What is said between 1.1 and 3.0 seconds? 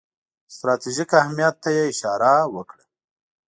اهمیت ته یې اشاره وکړه.